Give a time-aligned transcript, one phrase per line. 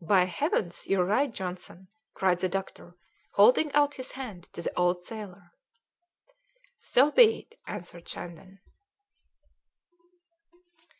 [0.00, 0.86] "By heavens!
[0.86, 2.96] you are right, Johnson!" cried the doctor,
[3.32, 5.50] holding out his hand to the old sailor.
[6.78, 8.60] "So be it," answered Shandon.